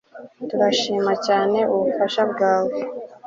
[0.47, 2.77] Turashimira cyane ubufasha bwawe